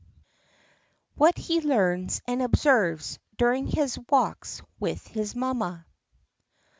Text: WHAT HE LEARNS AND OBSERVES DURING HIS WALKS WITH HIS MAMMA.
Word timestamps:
WHAT 1.13 1.37
HE 1.37 1.61
LEARNS 1.61 2.23
AND 2.25 2.41
OBSERVES 2.41 3.19
DURING 3.37 3.67
HIS 3.67 3.99
WALKS 4.09 4.63
WITH 4.79 5.05
HIS 5.05 5.35
MAMMA. 5.35 5.85